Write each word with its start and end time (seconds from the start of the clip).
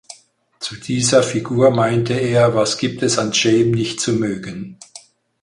Zu 0.59 0.77
dieser 0.77 1.21
Figur 1.21 1.69
meinte 1.69 2.15
er: 2.15 2.55
„Was 2.55 2.79
gibt 2.79 3.03
es 3.03 3.19
an 3.19 3.29
Jaime 3.35 3.75
nicht 3.75 4.01
zu 4.01 4.13
mögen? 4.13 4.79